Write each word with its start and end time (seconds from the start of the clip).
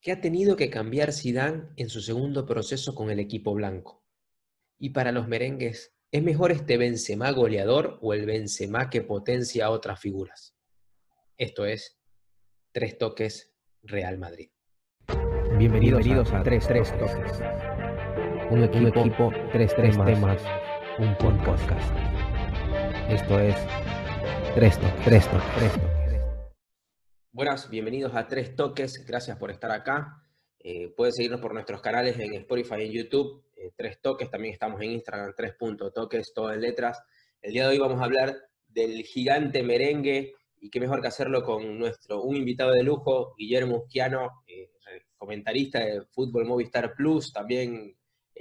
¿qué 0.00 0.12
ha 0.12 0.20
tenido 0.20 0.56
que 0.56 0.70
cambiar 0.70 1.12
Zidane 1.12 1.68
en 1.76 1.88
su 1.88 2.00
segundo 2.00 2.46
proceso 2.46 2.94
con 2.94 3.10
el 3.10 3.20
equipo 3.20 3.52
blanco? 3.54 4.02
Y 4.78 4.90
para 4.90 5.12
los 5.12 5.28
merengues, 5.28 5.94
¿es 6.10 6.22
mejor 6.22 6.52
este 6.52 6.78
Benzema 6.78 7.30
goleador 7.32 7.98
o 8.00 8.14
el 8.14 8.24
Benzema 8.24 8.88
que 8.88 9.02
potencia 9.02 9.66
a 9.66 9.70
otras 9.70 10.00
figuras? 10.00 10.56
Esto 11.36 11.66
es 11.66 12.00
Tres 12.72 12.96
Toques 12.96 13.52
Real 13.82 14.18
Madrid. 14.18 14.50
Bienvenidos, 15.58 16.32
a, 16.32 16.42
Tres, 16.42 16.66
Tres 16.66 16.96
Toques. 16.98 17.40
Un 18.50 18.64
equipo, 18.64 19.30
Tres, 19.52 19.74
Tres 19.74 19.96
temas, 20.04 20.42
un 20.98 21.14
podcast. 21.18 21.94
Esto 23.10 23.38
es 23.38 23.56
Tres 24.54 24.78
Toques, 24.78 25.04
Tres 25.04 25.28
Toques, 25.28 25.54
Tres 25.56 25.72
Toques. 25.74 25.99
Buenas, 27.32 27.70
bienvenidos 27.70 28.12
a 28.16 28.26
Tres 28.26 28.56
Toques, 28.56 29.06
gracias 29.06 29.38
por 29.38 29.52
estar 29.52 29.70
acá. 29.70 30.20
Eh, 30.58 30.92
pueden 30.96 31.12
seguirnos 31.12 31.40
por 31.40 31.54
nuestros 31.54 31.80
canales 31.80 32.18
en 32.18 32.34
Spotify 32.34 32.80
y 32.80 32.86
en 32.86 32.92
YouTube, 32.92 33.44
eh, 33.54 33.70
Tres 33.76 34.00
Toques, 34.00 34.28
también 34.28 34.52
estamos 34.52 34.82
en 34.82 34.90
Instagram, 34.90 35.32
Tres 35.36 35.54
Toques, 35.94 36.32
todo 36.34 36.52
en 36.52 36.60
letras. 36.60 37.00
El 37.40 37.52
día 37.52 37.62
de 37.62 37.68
hoy 37.68 37.78
vamos 37.78 38.00
a 38.00 38.06
hablar 38.06 38.36
del 38.66 39.04
gigante 39.04 39.62
merengue 39.62 40.34
y 40.60 40.70
qué 40.70 40.80
mejor 40.80 41.00
que 41.00 41.06
hacerlo 41.06 41.44
con 41.44 41.78
nuestro, 41.78 42.20
un 42.20 42.34
invitado 42.34 42.72
de 42.72 42.82
lujo, 42.82 43.36
Guillermo 43.38 43.84
Usquiano, 43.84 44.42
eh, 44.48 44.72
comentarista 45.16 45.78
de 45.78 46.02
Fútbol 46.06 46.46
Movistar 46.46 46.94
Plus, 46.96 47.32
también 47.32 47.96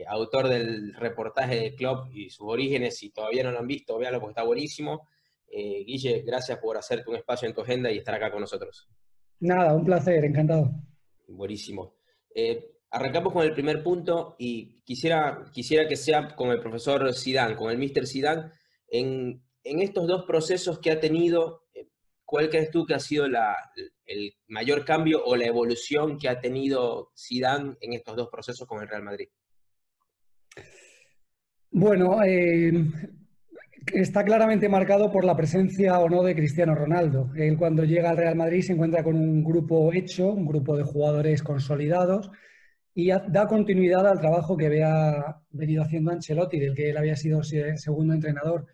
autor 0.07 0.47
del 0.47 0.95
reportaje 0.95 1.57
de 1.57 1.75
club 1.75 2.07
y 2.11 2.31
sus 2.31 2.47
orígenes, 2.47 2.97
si 2.97 3.11
todavía 3.11 3.43
no 3.43 3.51
lo 3.51 3.59
han 3.59 3.67
visto, 3.67 3.99
véanlo 3.99 4.19
porque 4.19 4.31
está 4.31 4.43
buenísimo. 4.43 5.07
Eh, 5.51 5.83
Guille, 5.85 6.21
gracias 6.21 6.57
por 6.59 6.77
hacerte 6.77 7.09
un 7.09 7.15
espacio 7.15 7.47
en 7.47 7.53
tu 7.53 7.61
agenda 7.61 7.91
y 7.91 7.97
estar 7.97 8.15
acá 8.15 8.31
con 8.31 8.41
nosotros. 8.41 8.87
Nada, 9.39 9.75
un 9.75 9.85
placer, 9.85 10.23
encantado. 10.25 10.71
Buenísimo. 11.27 11.95
Eh, 12.33 12.77
arrancamos 12.91 13.33
con 13.33 13.43
el 13.43 13.53
primer 13.53 13.83
punto 13.83 14.35
y 14.37 14.81
quisiera, 14.83 15.45
quisiera 15.51 15.87
que 15.87 15.95
sea 15.95 16.35
con 16.35 16.49
el 16.51 16.59
profesor 16.59 17.13
Sidán, 17.13 17.55
con 17.55 17.71
el 17.71 17.77
Mr. 17.77 18.05
Sidán. 18.05 18.51
En, 18.87 19.43
estos 19.63 20.07
dos 20.07 20.25
procesos 20.25 20.79
que 20.79 20.91
ha 20.91 20.99
tenido, 20.99 21.67
eh, 21.73 21.87
¿cuál 22.25 22.49
crees 22.49 22.71
tú 22.71 22.85
que 22.85 22.95
ha 22.95 22.99
sido 22.99 23.25
el 23.25 24.33
mayor 24.47 24.83
cambio 24.83 25.23
o 25.23 25.35
la 25.35 25.45
evolución 25.45 26.17
que 26.17 26.27
ha 26.27 26.39
tenido 26.39 27.11
Sidán 27.13 27.77
en 27.81 27.93
estos 27.93 28.15
dos 28.15 28.29
procesos 28.29 28.67
con 28.67 28.81
el 28.81 28.87
Real 28.87 29.03
Madrid? 29.03 29.27
Bueno, 31.71 32.23
eh, 32.23 32.71
está 33.93 34.23
claramente 34.23 34.69
marcado 34.69 35.11
por 35.11 35.25
la 35.25 35.35
presencia 35.35 35.99
o 35.99 36.09
no 36.09 36.23
de 36.23 36.35
Cristiano 36.35 36.75
Ronaldo. 36.75 37.31
Él 37.35 37.57
cuando 37.57 37.83
llega 37.83 38.09
al 38.09 38.17
Real 38.17 38.35
Madrid 38.35 38.61
se 38.61 38.73
encuentra 38.73 39.03
con 39.03 39.15
un 39.15 39.43
grupo 39.43 39.91
hecho, 39.93 40.31
un 40.31 40.45
grupo 40.45 40.77
de 40.77 40.83
jugadores 40.83 41.43
consolidados 41.43 42.31
y 42.93 43.09
da 43.09 43.47
continuidad 43.47 44.07
al 44.07 44.19
trabajo 44.19 44.57
que 44.57 44.65
había 44.65 45.37
venido 45.51 45.83
haciendo 45.83 46.11
Ancelotti, 46.11 46.59
del 46.59 46.75
que 46.75 46.89
él 46.89 46.97
había 46.97 47.15
sido 47.15 47.43
segundo 47.43 48.13
entrenador. 48.13 48.67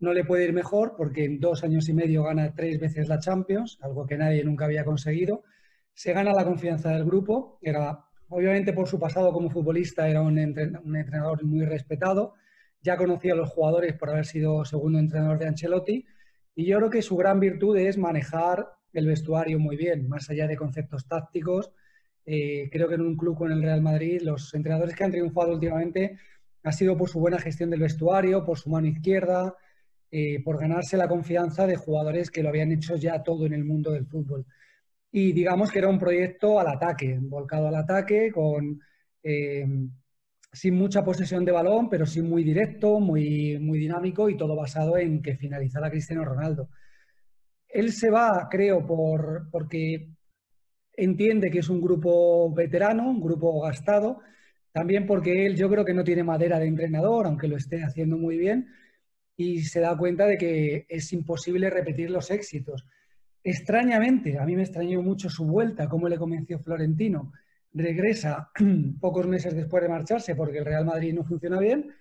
No 0.00 0.12
le 0.12 0.24
puede 0.24 0.44
ir 0.44 0.52
mejor 0.52 0.94
porque 0.96 1.24
en 1.24 1.40
dos 1.40 1.64
años 1.64 1.88
y 1.88 1.94
medio 1.94 2.24
gana 2.24 2.52
tres 2.54 2.78
veces 2.78 3.08
la 3.08 3.18
Champions, 3.18 3.78
algo 3.80 4.06
que 4.06 4.18
nadie 4.18 4.44
nunca 4.44 4.66
había 4.66 4.84
conseguido. 4.84 5.44
Se 5.94 6.12
gana 6.12 6.32
la 6.32 6.44
confianza 6.44 6.90
del 6.90 7.04
grupo, 7.04 7.58
era 7.62 8.04
obviamente 8.28 8.72
por 8.72 8.88
su 8.88 8.98
pasado 8.98 9.32
como 9.32 9.48
futbolista 9.48 10.08
era 10.08 10.20
un 10.20 10.38
entrenador 10.38 11.44
muy 11.44 11.64
respetado, 11.64 12.34
ya 12.84 12.96
conocía 12.98 13.32
a 13.32 13.36
los 13.36 13.48
jugadores 13.48 13.94
por 13.94 14.10
haber 14.10 14.26
sido 14.26 14.64
segundo 14.64 14.98
entrenador 14.98 15.38
de 15.38 15.48
Ancelotti 15.48 16.06
y 16.54 16.66
yo 16.66 16.76
creo 16.76 16.90
que 16.90 17.02
su 17.02 17.16
gran 17.16 17.40
virtud 17.40 17.76
es 17.78 17.96
manejar 17.98 18.68
el 18.92 19.06
vestuario 19.06 19.58
muy 19.58 19.76
bien, 19.76 20.08
más 20.08 20.30
allá 20.30 20.46
de 20.46 20.56
conceptos 20.56 21.08
tácticos. 21.08 21.72
Eh, 22.26 22.68
creo 22.70 22.88
que 22.88 22.94
en 22.94 23.00
un 23.00 23.16
club 23.16 23.36
con 23.36 23.50
el 23.50 23.62
Real 23.62 23.82
Madrid, 23.82 24.20
los 24.22 24.54
entrenadores 24.54 24.94
que 24.94 25.04
han 25.04 25.10
triunfado 25.10 25.52
últimamente 25.52 26.18
ha 26.62 26.72
sido 26.72 26.96
por 26.96 27.08
su 27.08 27.18
buena 27.18 27.38
gestión 27.38 27.70
del 27.70 27.80
vestuario, 27.80 28.44
por 28.44 28.58
su 28.58 28.70
mano 28.70 28.86
izquierda, 28.86 29.56
eh, 30.10 30.42
por 30.44 30.60
ganarse 30.60 30.96
la 30.96 31.08
confianza 31.08 31.66
de 31.66 31.76
jugadores 31.76 32.30
que 32.30 32.42
lo 32.42 32.50
habían 32.50 32.70
hecho 32.70 32.96
ya 32.96 33.22
todo 33.22 33.46
en 33.46 33.54
el 33.54 33.64
mundo 33.64 33.90
del 33.90 34.06
fútbol. 34.06 34.46
Y 35.10 35.32
digamos 35.32 35.72
que 35.72 35.78
era 35.80 35.88
un 35.88 35.98
proyecto 35.98 36.60
al 36.60 36.68
ataque, 36.68 37.18
volcado 37.20 37.68
al 37.68 37.76
ataque, 37.76 38.30
con 38.30 38.80
eh, 39.22 39.66
sin 40.54 40.76
mucha 40.76 41.04
posesión 41.04 41.44
de 41.44 41.50
balón, 41.50 41.90
pero 41.90 42.06
sí 42.06 42.22
muy 42.22 42.44
directo, 42.44 43.00
muy, 43.00 43.58
muy 43.58 43.78
dinámico 43.78 44.30
y 44.30 44.36
todo 44.36 44.54
basado 44.54 44.96
en 44.96 45.20
que 45.20 45.36
finalizara 45.36 45.90
Cristiano 45.90 46.24
Ronaldo. 46.24 46.68
Él 47.68 47.92
se 47.92 48.08
va, 48.08 48.48
creo, 48.48 48.86
por, 48.86 49.50
porque 49.50 50.10
entiende 50.96 51.50
que 51.50 51.58
es 51.58 51.68
un 51.68 51.80
grupo 51.80 52.54
veterano, 52.54 53.10
un 53.10 53.20
grupo 53.20 53.62
gastado, 53.62 54.20
también 54.70 55.06
porque 55.06 55.44
él 55.44 55.56
yo 55.56 55.68
creo 55.68 55.84
que 55.84 55.92
no 55.92 56.04
tiene 56.04 56.22
madera 56.22 56.60
de 56.60 56.68
entrenador, 56.68 57.26
aunque 57.26 57.48
lo 57.48 57.56
esté 57.56 57.82
haciendo 57.82 58.16
muy 58.16 58.38
bien, 58.38 58.68
y 59.36 59.62
se 59.62 59.80
da 59.80 59.96
cuenta 59.96 60.24
de 60.24 60.38
que 60.38 60.86
es 60.88 61.12
imposible 61.12 61.68
repetir 61.68 62.10
los 62.10 62.30
éxitos. 62.30 62.86
Extrañamente, 63.42 64.38
a 64.38 64.44
mí 64.44 64.54
me 64.54 64.62
extrañó 64.62 65.02
mucho 65.02 65.28
su 65.28 65.44
vuelta, 65.46 65.88
cómo 65.88 66.08
le 66.08 66.16
convenció 66.16 66.60
Florentino 66.60 67.32
regresa 67.74 68.50
pocos 69.00 69.26
meses 69.26 69.54
después 69.54 69.82
de 69.82 69.88
marcharse 69.88 70.34
porque 70.34 70.58
el 70.58 70.64
Real 70.64 70.84
Madrid 70.84 71.12
no 71.12 71.24
funciona 71.24 71.58
bien 71.58 71.92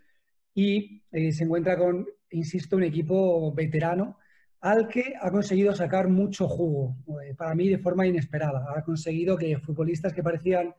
y 0.53 1.03
eh, 1.11 1.31
se 1.31 1.43
encuentra 1.43 1.77
con, 1.77 2.07
insisto, 2.29 2.77
un 2.77 2.83
equipo 2.83 3.53
veterano 3.53 4.17
al 4.61 4.87
que 4.87 5.13
ha 5.19 5.29
conseguido 5.29 5.75
sacar 5.75 6.07
mucho 6.07 6.47
jugo, 6.47 6.95
eh, 7.21 7.35
para 7.35 7.53
mí 7.53 7.67
de 7.67 7.79
forma 7.79 8.07
inesperada. 8.07 8.65
Ha 8.77 8.83
conseguido 8.83 9.37
que 9.37 9.57
futbolistas 9.57 10.13
que 10.13 10.23
parecían 10.23 10.73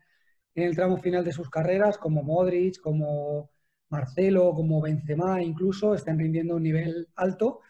en 0.55 0.65
el 0.65 0.75
tramo 0.75 0.97
final 0.97 1.23
de 1.23 1.33
sus 1.33 1.51
carreras, 1.51 1.99
como 1.99 2.23
Modric, 2.23 2.81
como 2.81 3.51
Marcelo, 3.91 4.55
como 4.55 4.81
Benzema 4.81 5.43
incluso, 5.43 5.95
estén 5.95 6.19
rindiendo 6.19 6.57
un 6.57 6.63
nivel 6.63 7.09
alto. 7.17 7.61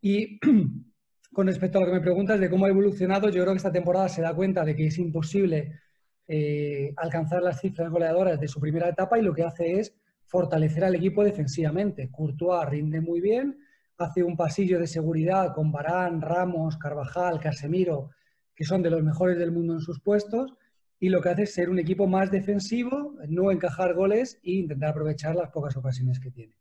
Y 0.00 0.38
con 1.32 1.46
respecto 1.46 1.78
a 1.78 1.80
lo 1.82 1.86
que 1.86 1.94
me 1.94 2.00
preguntas 2.00 2.38
de 2.38 2.50
cómo 2.50 2.66
ha 2.66 2.68
evolucionado, 2.68 3.28
yo 3.30 3.42
creo 3.42 3.54
que 3.54 3.58
esta 3.58 3.72
temporada 3.72 4.08
se 4.10 4.22
da 4.22 4.34
cuenta 4.34 4.64
de 4.64 4.76
que 4.76 4.88
es 4.88 4.98
imposible 4.98 5.80
eh, 6.28 6.92
alcanzar 6.96 7.42
las 7.42 7.60
cifras 7.60 7.90
goleadoras 7.90 8.40
de 8.40 8.48
su 8.48 8.60
primera 8.60 8.88
etapa 8.88 9.18
y 9.18 9.22
lo 9.22 9.32
que 9.32 9.44
hace 9.44 9.78
es 9.78 9.94
fortalecer 10.24 10.84
al 10.84 10.94
equipo 10.94 11.22
defensivamente. 11.22 12.10
Courtois 12.10 12.68
rinde 12.68 13.00
muy 13.00 13.20
bien, 13.20 13.58
hace 13.98 14.22
un 14.22 14.36
pasillo 14.36 14.78
de 14.78 14.86
seguridad 14.86 15.54
con 15.54 15.70
Barán, 15.70 16.20
Ramos, 16.20 16.76
Carvajal, 16.78 17.40
Casemiro, 17.40 18.10
que 18.54 18.64
son 18.64 18.82
de 18.82 18.90
los 18.90 19.02
mejores 19.02 19.38
del 19.38 19.52
mundo 19.52 19.74
en 19.74 19.80
sus 19.80 20.00
puestos, 20.00 20.54
y 20.98 21.10
lo 21.10 21.20
que 21.20 21.28
hace 21.28 21.42
es 21.42 21.54
ser 21.54 21.68
un 21.68 21.78
equipo 21.78 22.06
más 22.06 22.30
defensivo, 22.30 23.14
no 23.28 23.50
encajar 23.50 23.94
goles 23.94 24.40
e 24.42 24.52
intentar 24.52 24.90
aprovechar 24.90 25.36
las 25.36 25.50
pocas 25.50 25.76
ocasiones 25.76 26.18
que 26.18 26.30
tiene. 26.30 26.56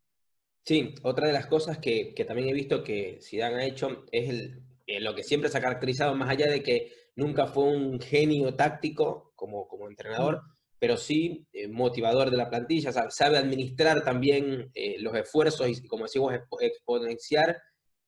Sí, 0.64 0.96
otra 1.04 1.28
de 1.28 1.34
las 1.34 1.48
cosas 1.48 1.78
que, 1.78 2.14
también 2.28 2.50
he 2.50 2.54
visto 2.54 2.84
que 2.84 3.20
Zidane 3.22 3.56
ha 3.56 3.66
hecho 3.66 4.06
es 4.12 4.52
eh, 4.88 5.00
lo 5.00 5.16
que 5.16 5.24
siempre 5.24 5.50
se 5.50 5.58
ha 5.58 5.62
caracterizado, 5.62 6.16
más 6.16 6.30
allá 6.30 6.50
de 6.52 6.62
que 6.62 6.92
nunca 7.16 7.48
fue 7.48 7.64
un 7.66 8.00
genio 8.00 8.56
táctico 8.56 9.25
como, 9.36 9.68
como 9.68 9.88
entrenador, 9.88 10.42
pero 10.80 10.98
sí 10.98 11.48
eh, 11.54 11.68
motivador 11.68 12.32
de 12.32 12.38
la 12.38 12.50
plantilla, 12.50 12.92
sabe, 12.92 13.38
administrar 13.38 14.04
también 14.04 14.72
eh, 14.74 14.98
los 15.00 15.16
esfuerzos 15.16 15.68
y, 15.70 15.88
como 15.88 16.06
decimos, 16.06 16.34
exponenciar 16.60 17.62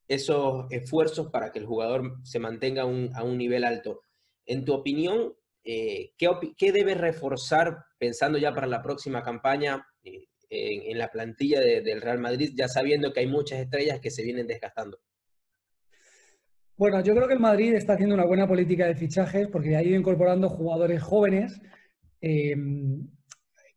esos 0.08 0.66
esfuerzos 0.70 1.30
para 1.32 1.52
que 1.52 1.60
el 1.60 1.66
jugador 1.66 2.18
se 2.24 2.40
mantenga 2.40 2.84
a 2.84 3.24
un 3.24 3.38
nivel 3.38 3.64
alto. 3.64 4.02
En 4.46 4.64
tu 4.64 4.74
opinión, 4.74 5.34
eh, 5.64 6.14
¿qué, 6.18 6.72
debe 6.72 6.96
reforzar, 6.96 7.84
pensando 7.98 8.38
ya 8.38 8.54
para 8.54 8.68
la 8.68 8.82
próxima 8.82 9.22
campaña, 9.22 9.86
en, 10.50 10.98
la 10.98 11.10
plantilla 11.10 11.60
del 11.60 12.02
Real 12.02 12.20
Madrid, 12.20 12.54
ya 12.56 12.70
sabiendo 12.70 13.12
que 13.12 13.20
hay 13.20 13.28
muchas 13.28 13.60
estrellas 13.60 14.00
que 14.00 14.12
se 14.12 14.24
vienen 14.24 14.48
desgastando? 14.48 15.00
Bueno, 16.78 17.02
yo 17.02 17.16
creo 17.16 17.28
que 17.28 17.34
el 17.34 17.40
Madrid 17.40 17.74
está 17.74 17.94
haciendo 17.94 18.14
una 18.14 18.28
buena 18.28 18.48
política 18.48 18.86
de 18.86 18.94
fichajes 18.94 19.48
porque 19.48 19.76
ha 19.76 19.82
ido 19.82 19.98
incorporando 19.98 20.48
jugadores 20.48 21.02
jóvenes 21.02 21.60
em, 22.22 23.08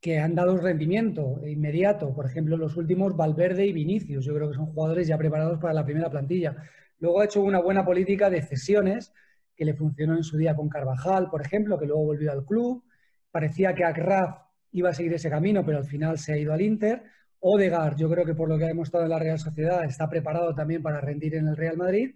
que 0.03 0.19
han 0.19 0.35
dado 0.35 0.59
rendimiento 0.59 1.41
inmediato. 1.47 2.13
Por 2.15 2.27
ejemplo, 2.27 2.59
los 2.59 2.77
últimos 2.77 3.17
Valverde 3.17 3.67
y 3.67 3.73
Vinicius. 3.73 4.27
Yo 4.27 4.35
creo 4.35 4.51
que 4.51 4.57
son 4.57 4.67
jugadores 4.67 5.09
ya 5.09 5.17
preparados 5.17 5.59
para 5.59 5.73
la 5.73 5.85
primera 5.85 6.11
plantilla. 6.11 6.55
Luego 6.99 7.21
ha 7.23 7.25
hecho 7.25 7.43
una 7.43 7.61
buena 7.63 7.87
política 7.87 8.29
de 8.29 8.43
cesiones 8.43 9.15
que 9.57 9.65
le 9.65 9.73
funcionó 9.73 10.15
en 10.15 10.23
su 10.23 10.37
día 10.37 10.55
con 10.55 10.69
Carvajal, 10.69 11.31
por 11.31 11.41
ejemplo, 11.41 11.79
que 11.79 11.87
luego 11.87 12.05
volvió 12.05 12.33
al 12.33 12.45
club. 12.45 12.85
Parecía 13.31 13.75
que 13.75 13.85
Akraf 13.85 14.43
iba 14.73 14.91
a 14.91 14.95
seguir 14.95 15.15
ese 15.15 15.31
camino, 15.31 15.65
pero 15.65 15.79
al 15.79 15.87
final 15.87 16.19
se 16.19 16.35
ha 16.35 16.37
ido 16.37 16.53
al 16.53 16.61
Inter. 16.61 17.03
Odegaard, 17.39 17.97
yo 17.97 18.11
creo 18.11 18.27
que 18.27 18.35
por 18.35 18.51
lo 18.51 18.59
que 18.59 18.65
ha 18.65 18.69
demostrado 18.69 19.07
en 19.07 19.11
la 19.11 19.19
Real 19.19 19.39
Sociedad, 19.39 19.85
está 19.85 20.07
preparado 20.11 20.55
también 20.55 20.83
para 20.83 21.01
rendir 21.01 21.35
en 21.37 21.49
el 21.49 21.57
Real 21.57 21.79
Madrid. 21.79 22.15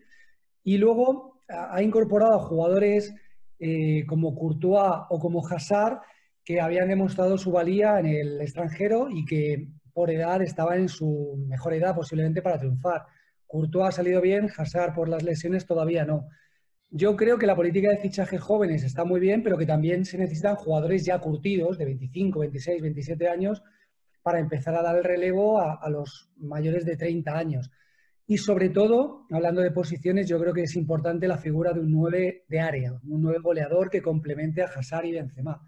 Y 0.65 0.79
luego 0.79 1.43
ha 1.49 1.83
incorporado 1.83 2.35
a 2.35 2.47
jugadores 2.47 3.15
eh, 3.59 4.05
como 4.07 4.35
Courtois 4.35 5.05
o 5.11 5.21
como 5.21 5.47
Hazard 5.47 6.01
que 6.45 6.61
habían 6.61 6.89
demostrado 6.89 7.39
su 7.39 7.53
valía 7.53 7.99
en 8.01 8.07
el 8.07 8.41
extranjero 8.41 9.09
y 9.11 9.25
que 9.25 9.69
por 9.93 10.11
edad 10.11 10.43
estaban 10.43 10.81
en 10.81 10.89
su 10.89 11.45
mejor 11.47 11.75
edad 11.75 11.95
posiblemente 11.95 12.43
para 12.43 12.59
triunfar. 12.59 13.05
Courtois 13.47 13.89
ha 13.89 13.93
salido 13.93 14.21
bien, 14.21 14.51
Hazard 14.57 14.95
por 14.95 15.09
las 15.09 15.23
lesiones 15.23 15.67
todavía 15.67 16.05
no. 16.05 16.29
Yo 16.91 17.17
creo 17.17 17.39
que 17.39 17.47
la 17.47 17.57
política 17.57 17.91
de 17.91 17.99
fichajes 17.99 18.41
jóvenes 18.41 18.85
está 18.85 19.05
muy 19.05 19.21
bien, 19.21 19.43
pero 19.43 19.57
que 19.57 19.67
también 19.67 20.05
se 20.05 20.19
necesitan 20.19 20.57
jugadores 20.57 21.05
ya 21.05 21.19
curtidos 21.19 21.79
de 21.79 21.87
25, 21.87 22.41
26, 22.41 22.83
27 22.83 23.29
años 23.29 23.63
para 24.23 24.39
empezar 24.39 24.75
a 24.75 24.83
dar 24.83 24.97
el 24.97 25.05
relevo 25.05 25.59
a, 25.59 25.75
a 25.75 25.91
los 25.91 26.31
mayores 26.37 26.85
de 26.85 26.97
30 26.97 27.37
años. 27.37 27.71
Y 28.27 28.39
sobre 28.39 28.71
todo, 28.71 29.27
hablando 29.31 29.61
de 29.61 29.71
posiciones, 29.71 30.29
yo 30.29 30.39
creo 30.39 30.55
que 30.55 30.63
es 30.63 30.77
importante 30.77 31.29
la 31.29 31.37
figura 31.37 31.73
de 31.73 31.81
un 31.81 31.93
9 31.93 32.45
de 32.49 32.61
área, 32.61 32.93
un 32.93 33.21
9 33.21 33.39
goleador 33.43 33.91
que 33.91 34.01
complemente 34.01 34.63
a 34.63 34.67
Hazard 34.67 35.05
y 35.05 35.13
Benzema. 35.13 35.61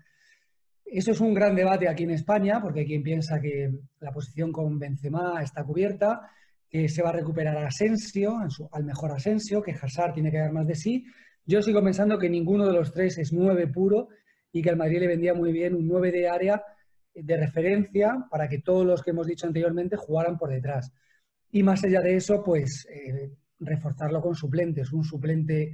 Eso 0.85 1.11
es 1.11 1.21
un 1.21 1.35
gran 1.35 1.55
debate 1.55 1.89
aquí 1.89 2.05
en 2.05 2.13
España, 2.13 2.61
porque 2.63 2.81
hay 2.81 2.87
quien 2.87 3.03
piensa 3.03 3.41
que 3.41 3.71
la 4.01 4.11
posición 4.11 4.53
con 4.53 4.79
Benzema 4.79 5.43
está 5.43 5.65
cubierta, 5.65 6.31
que 6.69 6.89
se 6.89 7.03
va 7.03 7.11
a 7.11 7.13
recuperar 7.13 7.59
a 7.59 7.67
Asensio, 7.67 8.37
al 8.73 8.85
mejor 8.85 9.13
Asensio, 9.13 9.61
que 9.63 9.73
Hazard 9.73 10.15
tiene 10.15 10.31
que 10.31 10.39
dar 10.39 10.53
más 10.53 10.67
de 10.67 10.77
sí. 10.77 11.05
Yo 11.45 11.61
sigo 11.61 11.83
pensando 11.83 12.19
que 12.19 12.31
ninguno 12.31 12.67
de 12.67 12.73
los 12.73 12.93
tres 12.93 13.19
es 13.19 13.33
9 13.33 13.67
puro 13.69 14.09
y 14.51 14.63
que 14.63 14.71
al 14.71 14.77
Madrid 14.77 15.01
le 15.01 15.09
vendría 15.09 15.35
muy 15.35 15.53
bien 15.53 15.75
un 15.75 15.87
9 15.87 16.11
de 16.11 16.29
área 16.29 16.63
de 17.15 17.37
referencia 17.37 18.27
para 18.31 18.49
que 18.49 18.61
todos 18.61 18.87
los 18.87 19.03
que 19.03 19.11
hemos 19.11 19.27
dicho 19.27 19.47
anteriormente 19.47 19.97
jugaran 19.97 20.39
por 20.39 20.51
detrás. 20.51 20.93
Y 21.51 21.63
más 21.63 21.85
allá 21.85 22.01
de 22.01 22.17
eso, 22.17 22.43
pues 22.43 22.87
eh, 22.91 23.31
reforzarlo 23.61 24.21
con 24.21 24.35
suplentes. 24.35 24.93
Un 24.93 25.05
suplente 25.05 25.73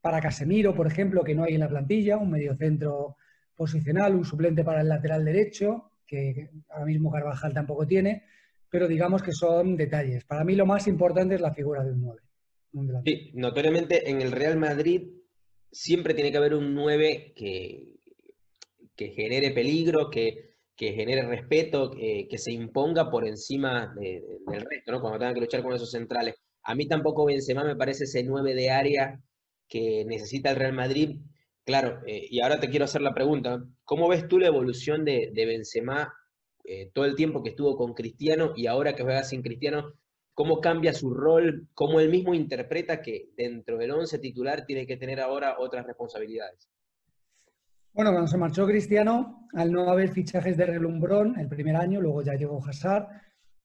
para 0.00 0.20
Casemiro, 0.20 0.74
por 0.74 0.86
ejemplo, 0.86 1.22
que 1.22 1.34
no 1.34 1.44
hay 1.44 1.54
en 1.54 1.60
la 1.60 1.68
plantilla, 1.68 2.18
un 2.18 2.30
mediocentro 2.30 3.16
posicional, 3.54 4.14
un 4.14 4.24
suplente 4.24 4.64
para 4.64 4.80
el 4.80 4.88
lateral 4.88 5.24
derecho, 5.24 5.92
que 6.06 6.50
ahora 6.70 6.86
mismo 6.86 7.10
Carvajal 7.10 7.54
tampoco 7.54 7.86
tiene, 7.86 8.24
pero 8.68 8.88
digamos 8.88 9.22
que 9.22 9.32
son 9.32 9.76
detalles. 9.76 10.24
Para 10.24 10.44
mí 10.44 10.56
lo 10.56 10.66
más 10.66 10.86
importante 10.88 11.36
es 11.36 11.40
la 11.40 11.54
figura 11.54 11.84
de 11.84 11.92
un 11.92 12.02
9. 12.72 13.02
sí, 13.04 13.30
notoriamente 13.34 14.10
en 14.10 14.20
el 14.20 14.32
Real 14.32 14.56
Madrid 14.56 15.08
siempre 15.70 16.14
tiene 16.14 16.32
que 16.32 16.38
haber 16.38 16.54
un 16.54 16.74
9 16.74 17.32
que, 17.36 17.96
que 18.96 19.08
genere 19.10 19.52
peligro, 19.52 20.10
que, 20.10 20.51
que 20.82 20.94
genere 20.94 21.22
respeto, 21.22 21.92
que 21.92 22.38
se 22.38 22.50
imponga 22.50 23.08
por 23.08 23.24
encima 23.24 23.94
del 23.94 24.66
resto, 24.68 24.90
¿no? 24.90 25.00
Cuando 25.00 25.20
tengan 25.20 25.34
que 25.34 25.42
luchar 25.42 25.62
con 25.62 25.72
esos 25.72 25.92
centrales. 25.92 26.34
A 26.64 26.74
mí 26.74 26.88
tampoco 26.88 27.24
Benzema 27.24 27.62
me 27.62 27.76
parece 27.76 28.02
ese 28.02 28.24
9 28.24 28.52
de 28.52 28.70
área 28.70 29.20
que 29.68 30.04
necesita 30.04 30.50
el 30.50 30.56
Real 30.56 30.72
Madrid. 30.72 31.20
Claro, 31.64 32.00
eh, 32.04 32.26
y 32.28 32.40
ahora 32.40 32.58
te 32.58 32.68
quiero 32.68 32.84
hacer 32.84 33.00
la 33.00 33.14
pregunta, 33.14 33.64
¿cómo 33.84 34.08
ves 34.08 34.26
tú 34.26 34.40
la 34.40 34.48
evolución 34.48 35.04
de, 35.04 35.30
de 35.32 35.46
Benzema 35.46 36.12
eh, 36.64 36.90
todo 36.92 37.04
el 37.04 37.14
tiempo 37.14 37.44
que 37.44 37.50
estuvo 37.50 37.76
con 37.76 37.94
Cristiano 37.94 38.52
y 38.56 38.66
ahora 38.66 38.96
que 38.96 39.04
juega 39.04 39.22
sin 39.22 39.42
Cristiano? 39.42 39.94
¿Cómo 40.34 40.60
cambia 40.60 40.94
su 40.94 41.14
rol? 41.14 41.68
¿Cómo 41.74 42.00
él 42.00 42.08
mismo 42.08 42.34
interpreta 42.34 43.02
que 43.02 43.28
dentro 43.36 43.78
del 43.78 43.92
11 43.92 44.18
titular 44.18 44.64
tiene 44.66 44.84
que 44.84 44.96
tener 44.96 45.20
ahora 45.20 45.60
otras 45.60 45.86
responsabilidades? 45.86 46.68
Bueno, 47.94 48.10
cuando 48.10 48.26
se 48.26 48.38
marchó 48.38 48.66
Cristiano, 48.66 49.46
al 49.52 49.70
no 49.70 49.90
haber 49.90 50.08
fichajes 50.08 50.56
de 50.56 50.64
relumbrón 50.64 51.38
el 51.38 51.46
primer 51.46 51.76
año, 51.76 52.00
luego 52.00 52.22
ya 52.22 52.32
llegó 52.32 52.64
Hazard, 52.66 53.06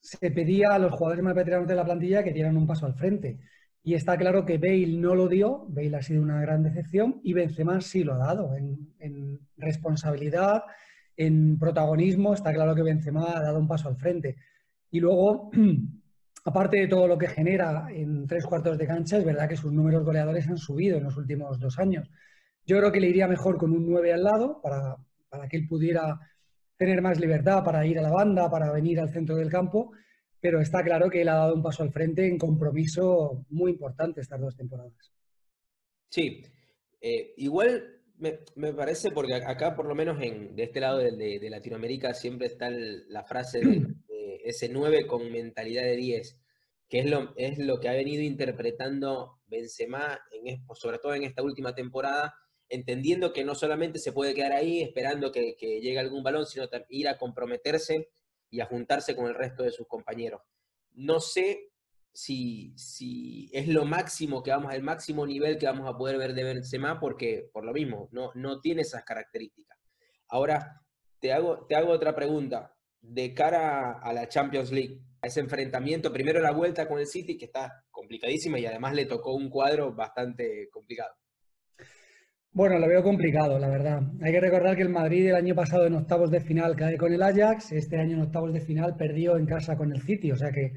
se 0.01 0.31
pedía 0.31 0.74
a 0.74 0.79
los 0.79 0.91
jugadores 0.91 1.24
más 1.24 1.33
veteranos 1.33 1.68
de 1.68 1.75
la 1.75 1.85
plantilla 1.85 2.24
que 2.24 2.33
dieran 2.33 2.57
un 2.57 2.68
paso 2.68 2.85
al 2.85 2.95
frente. 2.95 3.39
Y 3.83 3.94
está 3.94 4.18
claro 4.18 4.45
que 4.45 4.57
Bale 4.57 4.97
no 4.97 5.15
lo 5.15 5.29
dio, 5.29 5.65
Bale 5.69 5.95
ha 5.95 6.01
sido 6.01 6.21
una 6.21 6.41
gran 6.41 6.62
decepción 6.62 7.21
y 7.24 7.31
Benzema 7.31 7.79
sí 7.79 8.03
lo 8.03 8.15
ha 8.15 8.18
dado 8.18 8.53
en, 8.57 9.39
responsabilidad, 9.56 10.63
en 11.15 11.57
protagonismo, 11.57 12.33
está 12.33 12.53
claro 12.53 12.75
que 12.75 12.83
Benzema 12.83 13.31
ha 13.33 13.41
dado 13.41 13.59
un 13.59 13.68
paso 13.68 13.88
al 13.88 13.95
frente. 13.95 14.35
Y 14.91 15.00
luego, 15.00 15.51
aparte 16.44 16.79
de 16.79 16.88
todo 16.89 17.07
lo 17.07 17.18
que 17.18 17.29
genera 17.29 17.88
en 17.89 18.27
tres 18.27 18.45
cuartos 18.45 18.77
de 18.77 18.88
cancha, 18.88 19.19
es 19.19 19.24
verdad 19.24 19.47
que 19.47 19.56
sus 19.56 19.71
números 19.71 20.03
goleadores 20.03 20.50
han 20.50 20.57
subido 20.57 20.97
en 20.97 21.06
los 21.06 21.15
últimos 21.15 21.57
dos 21.62 21.79
años. 21.79 22.09
Yo 22.67 22.77
creo 22.77 22.91
que 22.91 22.99
le 22.99 23.07
iría 23.07 23.29
mejor 23.29 23.57
con 23.57 23.71
un 23.71 23.89
9 23.89 24.11
al 24.11 24.23
lado 24.23 24.61
para, 24.61 24.97
que 25.49 25.55
él 25.55 25.67
pudiera 25.69 26.19
tener 26.75 27.01
más 27.01 27.17
libertad 27.17 27.63
para 27.63 27.85
ir 27.87 27.97
a 27.97 28.01
la 28.01 28.11
banda, 28.11 28.51
para 28.51 28.73
venir 28.73 28.99
al 28.99 29.09
centro 29.09 29.37
del 29.37 29.49
campo, 29.49 29.93
pero 30.41 30.59
está 30.59 30.83
claro 30.83 31.09
que 31.09 31.21
él 31.21 31.29
ha 31.29 31.35
dado 31.35 31.55
un 31.55 31.63
paso 31.63 31.81
al 31.81 31.93
frente 31.93 32.27
en 32.27 32.37
compromiso 32.37 33.45
muy 33.49 33.71
importante 33.71 34.19
estas 34.19 34.41
dos 34.41 34.55
temporadas. 34.57 35.13
Sí, 36.09 36.43
eh, 36.99 37.33
igual 37.37 38.01
me, 38.17 38.73
parece, 38.73 39.11
porque 39.11 39.35
acá 39.35 39.73
por 39.73 39.85
lo 39.85 39.95
menos 39.95 40.21
en, 40.21 40.53
de 40.53 40.63
este 40.63 40.81
lado 40.81 40.97
de, 40.97 41.47
Latinoamérica 41.49 42.13
siempre 42.13 42.47
está 42.47 42.69
la 42.69 43.23
frase 43.23 43.59
de, 43.59 43.87
ese 44.43 44.67
9 44.67 45.07
con 45.07 45.31
mentalidad 45.31 45.83
de 45.83 45.95
10, 45.95 46.41
que 46.89 46.99
es 46.99 47.09
lo, 47.09 47.33
es 47.37 47.59
lo 47.59 47.79
que 47.79 47.87
ha 47.87 47.93
venido 47.93 48.23
interpretando 48.23 49.39
Benzema, 49.47 50.19
en, 50.31 50.65
sobre 50.75 50.99
todo 50.99 51.15
en 51.15 51.23
esta 51.23 51.43
última 51.43 51.73
temporada, 51.73 52.33
entendiendo 52.69 53.33
que 53.33 53.43
no 53.43 53.55
solamente 53.55 53.99
se 53.99 54.11
puede 54.11 54.33
quedar 54.33 54.51
ahí 54.51 54.81
esperando 54.81 55.31
que, 55.31 55.55
llegue 55.59 55.99
algún 55.99 56.23
balón, 56.23 56.45
sino 56.45 56.67
ir 56.89 57.07
a 57.07 57.17
comprometerse 57.17 58.09
y 58.49 58.59
a 58.59 58.65
juntarse 58.65 59.15
con 59.15 59.27
el 59.27 59.35
resto 59.35 59.63
de 59.63 59.71
sus 59.71 59.87
compañeros. 59.87 60.41
No 60.93 61.19
sé 61.19 61.71
si, 62.11 62.73
si 62.77 63.49
es 63.53 63.67
lo 63.67 63.85
máximo 63.85 64.41
que 64.41 64.51
vamos, 64.51 64.73
el 64.73 64.83
máximo 64.83 65.25
nivel 65.25 65.57
que 65.57 65.67
vamos 65.67 65.87
a 65.87 65.97
poder 65.97 66.17
ver 66.17 66.33
de 66.33 66.43
Benzema, 66.43 66.99
porque 66.99 67.49
por 67.53 67.63
lo 67.63 67.73
mismo, 67.73 68.09
no, 68.11 68.31
no 68.35 68.59
tiene 68.59 68.81
esas 68.81 69.03
características. 69.03 69.77
Ahora, 70.27 70.81
te 71.19 71.31
hago, 71.33 71.65
te 71.67 71.75
hago 71.75 71.91
otra 71.91 72.15
pregunta. 72.15 72.73
De 72.99 73.33
cara 73.33 73.99
a 73.99 74.11
la 74.11 74.27
Champions 74.27 74.71
League, 74.71 74.99
a 75.21 75.27
ese 75.27 75.39
enfrentamiento, 75.39 76.11
primero 76.11 76.41
la 76.41 76.51
vuelta 76.51 76.87
con 76.87 76.99
el 76.99 77.07
City, 77.07 77.37
que 77.37 77.45
está 77.45 77.85
complicadísima 77.91 78.59
y 78.59 78.65
además 78.65 78.93
le 78.93 79.05
tocó 79.05 79.33
un 79.33 79.49
cuadro 79.49 79.93
bastante 79.93 80.69
complicado. 80.71 81.15
Bueno, 82.51 82.79
lo 82.79 82.88
veo 82.88 83.03
complicado, 83.03 83.59
la 83.59 83.69
verdad. 83.69 84.01
Hay 84.21 84.31
que 84.31 84.39
recordar 84.41 84.75
que 84.75 84.81
el 84.81 84.89
Madrid 84.89 85.27
el 85.27 85.35
año 85.35 85.53
pasado 85.53 85.85
en 85.85 85.94
octavos 85.94 86.31
de 86.31 86.41
final 86.41 86.75
cae 86.75 86.97
con 86.97 87.13
el 87.13 87.21
Ajax, 87.21 87.71
este 87.71 87.97
año 87.99 88.15
en 88.15 88.23
octavos 88.23 88.51
de 88.51 88.61
final 88.61 88.95
perdió 88.97 89.38
en 89.38 89.45
casa 89.45 89.77
con 89.77 89.91
el 89.91 90.01
City, 90.01 90.31
o 90.31 90.35
sea 90.35 90.51
que 90.51 90.73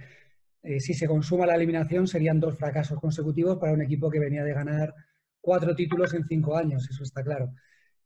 eh, 0.63 0.81
si 0.81 0.93
se 0.93 1.07
consuma 1.09 1.47
la 1.47 1.55
eliminación 1.55 2.07
serían 2.07 2.39
dos 2.39 2.59
fracasos 2.59 3.01
consecutivos 3.01 3.57
para 3.59 3.73
un 3.73 3.81
equipo 3.83 4.11
que 4.11 4.19
venía 4.19 4.45
de 4.45 4.53
ganar 4.53 4.95
cuatro 5.41 5.75
títulos 5.75 6.13
en 6.13 6.25
cinco 6.27 6.55
años, 6.57 6.87
eso 6.91 7.03
está 7.03 7.23
claro. 7.23 7.55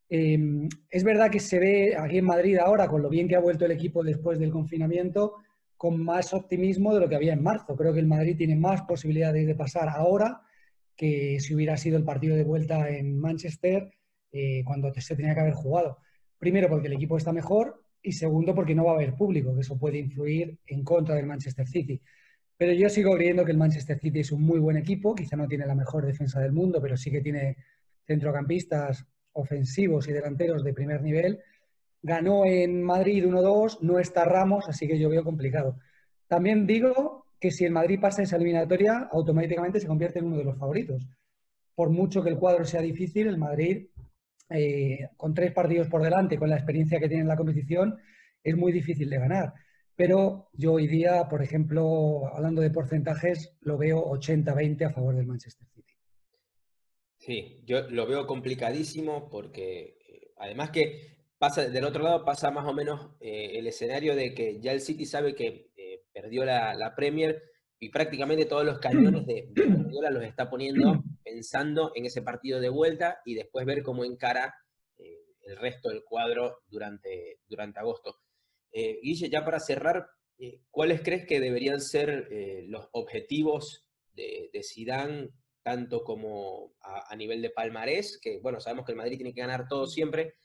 Em, 0.09 0.69
es 0.91 1.03
verdad 1.03 1.31
que 1.31 1.41
se 1.41 1.59
ve 1.59 1.97
aquí 1.99 2.19
en 2.19 2.27
Madrid 2.27 2.59
ahora, 2.59 2.87
con 2.89 3.03
lo 3.03 3.09
bien 3.09 3.27
que 3.29 3.37
ha 3.37 3.41
vuelto 3.41 3.65
el 3.65 3.73
equipo 3.73 4.05
después 4.05 4.39
del 4.39 4.53
confinamiento, 4.53 5.35
con 5.77 6.01
más 6.03 6.33
optimismo 6.33 6.95
de 6.95 7.01
lo 7.01 7.09
que 7.09 7.17
había 7.17 7.33
en 7.33 7.43
marzo. 7.43 7.75
Creo 7.77 7.93
que 7.93 8.01
el 8.01 8.07
Madrid 8.07 8.37
tiene 8.37 8.57
más 8.57 8.83
posibilidades 8.83 9.47
de 9.47 9.55
pasar 9.57 9.89
ahora 9.89 10.43
que 10.97 11.39
si 11.41 11.55
hubiera 11.55 11.77
sido 11.77 11.97
el 11.97 12.05
partido 12.05 12.37
de 12.37 12.45
vuelta 12.45 12.89
en 12.89 13.19
Manchester 13.19 13.93
eh, 14.33 14.63
cuando 14.65 14.93
se 14.95 15.17
tenía 15.17 15.35
que 15.35 15.41
haber 15.41 15.55
jugado. 15.55 15.99
Primero 16.39 16.69
porque 16.69 16.89
el 16.89 16.95
equipo 16.95 17.17
está 17.17 17.33
mejor 17.33 17.83
y 18.03 18.13
segundo 18.13 18.55
porque 18.55 18.75
no 18.75 18.85
va 18.85 18.93
a 18.93 18.95
haber 18.97 19.15
público, 19.15 19.55
que 19.55 19.63
eso 19.63 19.79
puede 19.79 19.99
influir 19.99 20.59
en 20.67 20.85
contra 20.85 21.15
del 21.15 21.27
Manchester 21.27 21.67
City. 21.67 22.01
Pero 22.57 22.73
yo 22.73 22.89
sigo 22.89 23.15
creyendo 23.15 23.45
que 23.45 23.53
el 23.53 23.59
Manchester 23.59 23.99
City 23.99 24.21
es 24.21 24.33
un 24.33 24.43
muy 24.43 24.59
buen 24.59 24.77
equipo, 24.77 25.15
quizá 25.15 25.37
no 25.37 25.49
tiene 25.49 25.67
la 25.67 25.75
mejor 25.75 26.05
defensa 26.05 26.41
del 26.41 26.53
mundo, 26.53 26.81
pero 26.83 26.97
sí 26.97 27.11
que 27.11 27.21
tiene 27.21 27.57
centrocampistas 28.07 29.07
ofensivos 29.33 30.07
y 30.09 30.13
delanteros 30.13 30.63
de 30.63 30.75
primer 30.75 31.03
nivel. 31.03 31.41
Ganó 32.03 32.45
en 32.45 32.83
Madrid 32.83 33.25
1-2, 33.25 33.81
no 33.81 33.99
está 33.99 34.25
Ramos, 34.25 34.69
así 34.69 34.87
que 34.87 34.99
yo 34.99 35.09
veo 35.09 35.25
complicado. 35.25 35.79
También 36.29 36.67
digo 36.67 37.24
que 37.45 37.51
si 37.51 37.67
el 37.67 37.73
Madrid 37.73 38.01
pasa 38.01 38.23
esa 38.23 38.37
eliminatoria, 38.37 39.11
automáticamente 39.13 39.79
se 39.79 39.87
convierte 39.87 40.19
en 40.19 40.25
uno 40.25 40.39
de 40.39 40.45
los 40.45 40.57
favoritos. 40.57 41.07
Por 41.75 41.91
mucho 41.91 42.23
que 42.23 42.31
el 42.31 42.39
cuadro 42.39 42.65
sea 42.65 42.81
difícil, 42.81 43.27
el 43.27 43.37
Madrid, 43.37 43.89
eh, 44.49 45.11
con 45.19 45.35
tres 45.35 45.53
partidos 45.53 45.89
por 45.89 46.03
delante, 46.03 46.39
con 46.39 46.49
la 46.49 46.57
experiencia 46.57 46.99
que 46.99 47.07
tiene 47.07 47.21
en 47.21 47.29
la 47.29 47.37
competición, 47.37 47.99
es 48.43 48.57
muy 48.57 48.73
difícil 48.73 49.11
de 49.11 49.19
ganar. 49.19 49.53
Pero 49.95 50.49
yo 50.55 50.73
hoy 50.73 50.87
día, 50.87 51.29
por 51.29 51.43
ejemplo, 51.43 52.35
hablando 52.35 52.63
de 52.63 52.71
porcentajes, 52.71 53.55
lo 53.61 53.77
veo 53.77 54.03
80-20 54.03 54.87
a 54.87 54.95
favor 54.95 55.15
del 55.15 55.27
Manchester 55.27 55.69
City. 55.69 55.93
Sí, 57.19 57.63
yo 57.67 57.91
lo 57.91 58.07
veo 58.07 58.27
complicadísimo 58.27 59.29
porque 59.29 59.99
eh, 60.09 60.33
además 60.39 60.71
que 60.71 61.15
pasa 61.37 61.69
del 61.69 61.85
otro 61.85 62.03
lado 62.03 62.25
pasa 62.25 62.51
más 62.51 62.67
o 62.67 62.73
menos 62.73 63.11
eh, 63.21 63.59
el 63.59 63.67
escenario 63.67 64.17
de 64.17 64.33
que 64.33 64.61
ya 64.63 64.73
el 64.73 64.81
City 64.81 65.05
sabe 65.05 65.35
que 65.35 65.74
perdió 66.25 66.45
la, 66.47 66.95
Premier 66.97 67.43
y 67.79 67.91
prácticamente 67.91 68.47
todos 68.47 68.65
los 68.65 68.79
cañones 68.79 69.27
de, 69.27 69.51
Guardiola 69.55 70.11
los 70.11 70.25
está 70.25 70.49
poniendo 70.49 71.05
pensando 71.23 71.93
en 71.95 72.07
ese 72.07 72.23
partido 72.23 72.61
de 72.61 72.71
vuelta 72.71 73.19
y 73.27 73.35
después 73.35 73.67
ver 73.67 73.83
cómo 73.83 74.05
encara 74.05 74.55
eh, 74.97 75.27
el 75.43 75.57
resto 75.57 75.91
del 75.91 76.03
cuadro 76.03 76.61
durante, 76.67 77.41
durante 77.47 77.81
agosto. 77.81 78.21
Eh, 78.73 79.01
Guille, 79.03 79.29
ya 79.29 79.45
para 79.45 79.61
cerrar, 79.61 80.07
eh, 80.39 80.61
¿cuáles 80.71 81.03
crees 81.03 81.27
que 81.27 81.41
deberían 81.41 81.81
ser 81.81 82.29
los 82.69 82.89
objetivos 82.93 83.87
de, 84.15 84.49
de 84.51 84.63
Zidane, 84.63 85.29
tanto 85.63 86.05
como 86.05 86.73
a, 86.81 87.13
a, 87.13 87.17
nivel 87.17 87.43
de 87.43 87.51
palmarés, 87.51 88.19
que 88.19 88.41
bueno, 88.41 88.61
sabemos 88.61 88.87
que 88.87 88.93
el 88.93 88.99
Madrid 88.99 89.17
tiene 89.17 89.35
que 89.35 89.43
ganar 89.43 89.69
todo 89.69 89.87
siempre, 89.87 90.37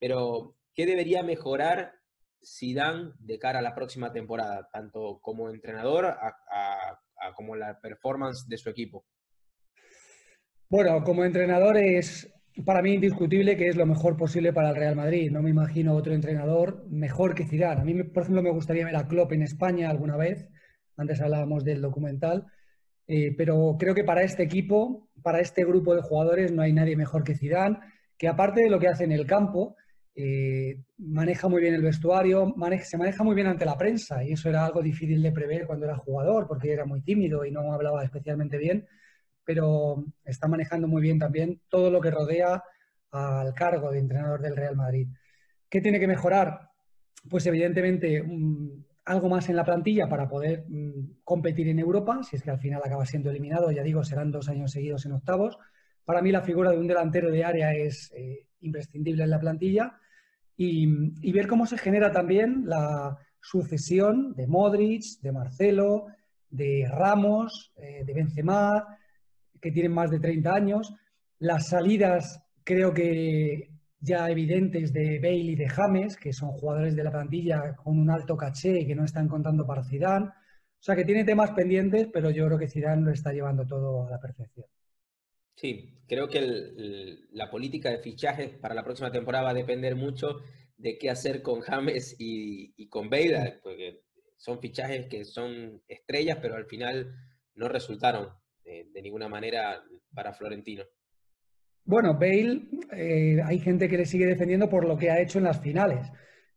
pero 0.00 0.56
¿qué 0.74 0.84
debería 0.84 1.22
mejorar 1.22 1.97
Zidane 2.44 3.12
de 3.18 3.38
cara 3.38 3.58
a 3.58 3.62
la 3.62 3.74
próxima 3.74 4.12
temporada, 4.12 4.68
tanto 4.72 5.18
como 5.20 5.50
entrenador 5.50 6.16
como 7.34 7.56
la 7.56 7.80
performance 7.80 8.46
de 8.48 8.56
su 8.56 8.70
equipo? 8.70 9.04
Bueno, 10.68 11.02
como 11.02 11.24
entrenador 11.24 11.76
es 11.78 12.32
para 12.64 12.82
mí 12.82 12.94
indiscutible 12.94 13.56
que 13.56 13.68
es 13.68 13.76
lo 13.76 13.86
mejor 13.86 14.16
posible 14.16 14.52
para 14.52 14.70
el 14.70 14.76
Real 14.76 14.96
Madrid. 14.96 15.30
No 15.30 15.42
me 15.42 15.50
imagino 15.50 15.94
otro 15.94 16.12
entrenador 16.12 16.84
mejor 16.88 17.34
que 17.34 17.46
Zidane. 17.46 17.80
A 17.80 17.84
mí, 17.84 18.02
por 18.02 18.22
ejemplo, 18.22 18.42
me 18.42 18.50
gustaría 18.50 18.84
ver 18.84 18.96
a 18.96 19.06
Klopp 19.06 19.32
en 19.32 19.42
España 19.42 19.90
alguna 19.90 20.16
vez. 20.16 20.48
Antes 20.96 21.20
hablábamos 21.20 21.64
del 21.64 21.80
documental. 21.80 22.46
Eh, 23.06 23.34
pero 23.36 23.76
creo 23.78 23.94
que 23.94 24.04
para 24.04 24.22
este 24.22 24.42
equipo, 24.42 25.08
para 25.22 25.40
este 25.40 25.64
grupo 25.64 25.94
de 25.94 26.02
jugadores, 26.02 26.52
no 26.52 26.62
hay 26.62 26.72
nadie 26.72 26.96
mejor 26.96 27.24
que 27.24 27.36
Zidane, 27.36 27.78
que 28.18 28.28
aparte 28.28 28.62
de 28.62 28.70
lo 28.70 28.78
que 28.78 28.88
hace 28.88 29.04
en 29.04 29.12
el 29.12 29.26
campo, 29.26 29.76
eh, 30.20 30.82
maneja 30.96 31.46
muy 31.46 31.62
bien 31.62 31.74
el 31.74 31.82
vestuario, 31.82 32.52
se 32.82 32.98
maneja 32.98 33.22
muy 33.22 33.36
bien 33.36 33.46
ante 33.46 33.64
la 33.64 33.78
prensa 33.78 34.24
y 34.24 34.32
eso 34.32 34.48
era 34.48 34.66
algo 34.66 34.82
difícil 34.82 35.22
de 35.22 35.30
prever 35.30 35.64
cuando 35.64 35.86
era 35.86 35.96
jugador 35.96 36.48
porque 36.48 36.72
era 36.72 36.84
muy 36.84 37.02
tímido 37.02 37.44
y 37.44 37.52
no 37.52 37.72
hablaba 37.72 38.02
especialmente 38.02 38.58
bien, 38.58 38.84
pero 39.44 40.04
está 40.24 40.48
manejando 40.48 40.88
muy 40.88 41.02
bien 41.02 41.20
también 41.20 41.60
todo 41.68 41.88
lo 41.92 42.00
que 42.00 42.10
rodea 42.10 42.60
al 43.12 43.54
cargo 43.54 43.92
de 43.92 44.00
entrenador 44.00 44.42
del 44.42 44.56
Real 44.56 44.74
Madrid. 44.74 45.06
¿Qué 45.70 45.80
tiene 45.80 46.00
que 46.00 46.08
mejorar? 46.08 46.68
Pues 47.30 47.46
evidentemente 47.46 48.24
algo 49.04 49.28
más 49.28 49.48
en 49.48 49.54
la 49.54 49.64
plantilla 49.64 50.08
para 50.08 50.28
poder 50.28 50.64
mm, 50.68 51.20
competir 51.22 51.68
en 51.68 51.78
Europa, 51.78 52.24
si 52.24 52.34
es 52.34 52.42
que 52.42 52.50
al 52.50 52.58
final 52.58 52.82
acaba 52.84 53.06
siendo 53.06 53.30
eliminado, 53.30 53.70
ya 53.70 53.84
digo, 53.84 54.02
serán 54.02 54.32
dos 54.32 54.48
años 54.48 54.72
seguidos 54.72 55.06
en 55.06 55.12
octavos. 55.12 55.58
Para 56.04 56.22
mí 56.22 56.32
la 56.32 56.42
figura 56.42 56.72
de 56.72 56.78
un 56.78 56.88
delantero 56.88 57.30
de 57.30 57.44
área 57.44 57.72
es 57.72 58.10
eh, 58.16 58.48
imprescindible 58.62 59.22
en 59.22 59.30
la 59.30 59.38
plantilla 59.38 59.96
y, 60.60 61.32
ver 61.32 61.46
cómo 61.46 61.66
se 61.66 61.78
genera 61.78 62.10
también 62.10 62.64
la 62.66 63.16
sucesión 63.40 64.34
de 64.34 64.48
Modric, 64.48 65.20
de 65.22 65.30
Marcelo, 65.30 66.06
de 66.50 66.84
Ramos, 66.90 67.72
eh, 67.76 68.02
de 68.04 68.12
Benzema, 68.12 68.98
que 69.60 69.70
tienen 69.70 69.92
más 69.92 70.10
de 70.10 70.18
30 70.18 70.52
años. 70.52 70.92
Las 71.38 71.68
salidas 71.68 72.42
creo 72.64 72.92
que 72.92 73.70
ya 74.00 74.28
evidentes 74.28 74.92
de 74.92 75.20
Bale 75.20 75.52
y 75.52 75.54
de 75.54 75.68
James, 75.68 76.16
que 76.16 76.32
son 76.32 76.50
jugadores 76.50 76.96
de 76.96 77.04
la 77.04 77.12
plantilla 77.12 77.76
con 77.76 77.96
un 77.96 78.10
alto 78.10 78.36
caché 78.36 78.80
y 78.80 78.86
que 78.86 78.96
no 78.96 79.04
están 79.04 79.28
contando 79.28 79.64
para 79.64 79.84
Zidane. 79.84 80.26
O 80.26 80.82
sea 80.82 80.96
que 80.96 81.04
tiene 81.04 81.24
temas 81.24 81.52
pendientes, 81.52 82.08
pero 82.12 82.30
yo 82.30 82.46
creo 82.46 82.58
que 82.58 82.68
Zidane 82.68 83.02
lo 83.02 83.12
está 83.12 83.32
llevando 83.32 83.64
todo 83.64 84.06
a 84.06 84.10
la 84.10 84.18
perfección. 84.18 84.66
Sí, 85.58 85.98
creo 86.06 86.28
que 86.28 87.18
la 87.32 87.50
política 87.50 87.90
de 87.90 87.98
fichajes 87.98 88.50
para 88.50 88.76
la 88.76 88.84
próxima 88.84 89.10
temporada 89.10 89.46
va 89.46 89.50
a 89.50 89.54
depender 89.54 89.96
mucho 89.96 90.38
de 90.76 90.96
qué 90.98 91.10
hacer 91.10 91.42
con 91.42 91.62
James 91.62 92.14
y, 92.16 92.86
con 92.88 93.10
Bale, 93.10 93.58
porque 93.60 94.04
son 94.36 94.60
fichajes 94.60 95.06
que 95.06 95.24
son 95.24 95.82
estrellas, 95.88 96.38
pero 96.40 96.54
al 96.54 96.66
final 96.66 97.12
no 97.56 97.68
resultaron 97.68 98.28
de 98.64 99.02
ninguna 99.02 99.28
manera 99.28 99.82
para 100.14 100.32
Florentino. 100.32 100.84
Bueno, 101.84 102.14
Bale, 102.14 102.68
eh, 102.92 103.40
hay 103.44 103.58
gente 103.58 103.88
que 103.88 103.98
le 103.98 104.06
sigue 104.06 104.26
defendiendo 104.26 104.68
por 104.68 104.86
lo 104.86 104.96
que 104.96 105.10
ha 105.10 105.20
hecho 105.20 105.38
en 105.38 105.44
las 105.44 105.60
finales. 105.60 106.06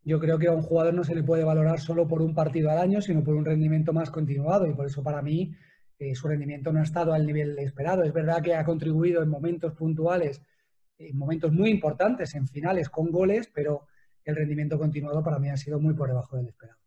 Yo 0.03 0.19
creo 0.19 0.37
que 0.37 0.47
a 0.47 0.51
un 0.51 0.61
jugador 0.61 0.93
no 0.93 1.03
se 1.03 1.15
le 1.15 1.23
puede 1.23 1.43
valorar 1.43 1.79
solo 1.79 2.07
por 2.07 2.21
un 2.21 2.35
partido 2.35 2.69
al 2.69 2.77
año, 2.77 3.01
sino 3.01 3.23
por 3.23 3.33
un 3.33 3.45
rendimiento 3.45 3.93
más 3.93 4.11
continuado. 4.11 4.67
Y 4.67 4.75
por 4.75 4.85
eso 4.85 5.01
para 5.01 5.23
mí 5.23 5.55
su 6.13 6.27
rendimiento 6.27 6.71
no 6.71 6.79
ha 6.79 6.83
estado 6.83 7.13
al 7.13 7.25
nivel 7.25 7.57
esperado. 7.59 8.03
Es 8.03 8.13
verdad 8.13 8.41
que 8.41 8.55
ha 8.55 8.65
contribuido 8.65 9.21
en 9.21 9.29
momentos 9.29 9.73
puntuales, 9.73 10.41
en 10.97 11.17
momentos 11.17 11.51
muy 11.51 11.69
importantes, 11.69 12.35
en 12.35 12.47
finales 12.47 12.89
con 12.89 13.11
goles, 13.11 13.49
pero 13.53 13.87
el 14.23 14.35
rendimiento 14.35 14.77
continuado 14.77 15.23
para 15.23 15.39
mí 15.39 15.49
ha 15.49 15.57
sido 15.57 15.79
muy 15.79 15.93
por 15.93 16.09
debajo 16.09 16.37
del 16.37 16.47
esperado. 16.47 16.79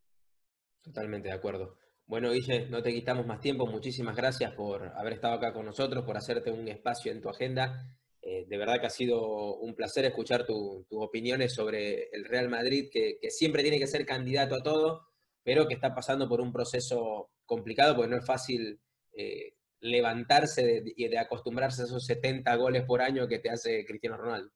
Totalmente 0.82 1.28
de 1.28 1.34
acuerdo. 1.34 1.76
Bueno, 2.06 2.30
Guille, 2.32 2.68
no 2.68 2.82
te 2.82 2.92
quitamos 2.92 3.26
más 3.26 3.40
tiempo. 3.40 3.66
Muchísimas 3.66 4.14
gracias 4.14 4.52
por 4.52 4.92
haber 4.96 5.14
estado 5.14 5.34
acá 5.34 5.52
con 5.52 5.64
nosotros, 5.64 6.04
por 6.04 6.16
hacerte 6.16 6.50
un 6.50 6.68
espacio 6.68 7.10
en 7.10 7.22
tu 7.22 7.30
agenda 7.30 7.82
eh, 8.26 8.46
de 8.48 8.56
verdad 8.56 8.80
que 8.80 8.86
ha 8.86 8.90
sido 8.90 9.56
un 9.56 9.74
placer 9.74 10.06
escuchar 10.06 10.46
tus 10.46 10.86
opiniones 10.90 11.52
sobre 11.52 12.08
el 12.10 12.24
Real 12.24 12.48
Madrid, 12.48 12.88
que, 12.90 13.18
siempre 13.28 13.60
tiene 13.60 13.78
que 13.78 13.86
ser 13.86 14.06
candidato 14.06 14.54
a 14.54 14.62
todo, 14.62 15.08
pero 15.42 15.68
que 15.68 15.74
está 15.74 15.94
pasando 15.94 16.26
por 16.26 16.40
un 16.40 16.50
proceso 16.50 17.28
complicado, 17.44 17.94
porque 17.94 18.10
no 18.10 18.16
es 18.16 18.24
fácil 18.24 18.80
eh, 19.16 19.54
levantarse 19.80 20.82
y 20.96 21.08
de, 21.08 21.18
acostumbrarse 21.18 21.82
a 21.82 21.84
esos 21.84 22.06
70 22.06 22.54
goles 22.56 22.84
por 22.84 23.02
año 23.02 23.28
que 23.28 23.38
te 23.38 23.50
hace 23.50 23.84
Cristiano 23.84 24.16
Ronaldo. 24.16 24.50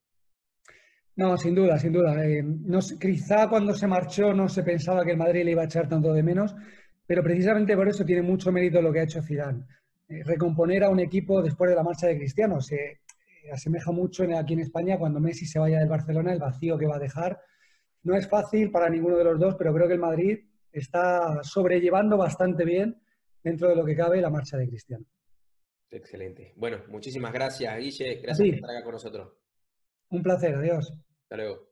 No, 1.16 1.36
sin 1.36 1.54
duda, 1.54 1.78
sin 1.78 1.92
duda. 1.92 2.24
Eh, 2.24 2.44
quizá 3.00 3.48
cuando 3.48 3.74
se 3.74 3.86
marchó 3.86 4.32
no 4.32 4.48
se 4.48 4.62
pensaba 4.62 5.04
que 5.04 5.10
el 5.10 5.16
Madrid 5.16 5.44
le 5.44 5.50
iba 5.50 5.62
a 5.62 5.66
echar 5.66 5.88
tanto 5.88 6.12
de 6.12 6.22
menos, 6.22 6.54
pero 7.06 7.22
precisamente 7.22 7.76
por 7.76 7.88
eso 7.88 8.04
tiene 8.04 8.22
mucho 8.22 8.52
mérito 8.52 8.80
lo 8.80 8.92
que 8.92 9.00
ha 9.00 9.04
hecho 9.04 9.22
Zidane. 9.22 9.64
recomponer 10.08 10.84
a 10.84 10.90
un 10.90 11.00
equipo 11.00 11.42
después 11.42 11.70
de 11.70 11.76
la 11.76 11.82
marcha 11.82 12.06
de 12.06 12.16
Cristiano. 12.16 12.60
Se, 12.60 13.00
asemeja 13.52 13.92
mucho 13.92 14.24
aquí 14.36 14.54
en 14.54 14.60
España 14.60 14.98
cuando 14.98 15.20
Messi 15.20 15.46
se 15.46 15.58
vaya 15.58 15.78
del 15.78 15.88
Barcelona, 15.88 16.32
el 16.32 16.38
vacío 16.38 16.78
que 16.78 16.86
va 16.86 16.96
a 16.96 17.00
dejar. 17.00 17.40
No 18.02 18.14
es 18.14 18.28
fácil 18.28 18.70
para 18.70 18.88
ninguno 18.88 19.16
de 19.16 19.24
los 19.24 19.38
dos, 19.38 19.56
pero 19.56 19.74
creo 19.74 19.88
que 19.88 19.94
el 19.94 20.00
Madrid 20.00 20.38
está 20.72 21.42
sobrellevando 21.42 22.16
bastante 22.16 22.64
bien 22.64 23.00
dentro 23.42 23.68
de 23.68 23.76
lo 23.76 23.84
que 23.84 23.96
cabe 23.96 24.20
la 24.20 24.30
marcha 24.30 24.56
de 24.56 24.68
Cristiano. 24.68 25.04
Excelente. 25.90 26.52
Bueno, 26.56 26.82
muchísimas 26.88 27.32
gracias, 27.32 27.76
Guille. 27.78 28.20
Gracias 28.20 28.48
por 28.48 28.54
estar 28.54 28.70
acá 28.70 28.84
con 28.84 28.92
nosotros. 28.92 29.32
Un 30.10 30.22
placer, 30.22 30.54
adiós. 30.54 30.92
Hasta 31.22 31.36
luego. 31.36 31.67